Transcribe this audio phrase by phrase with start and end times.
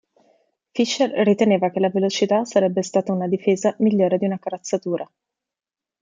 [0.71, 5.07] Fisher riteneva che la velocità sarebbe stata una difesa migliore di una corazzatura.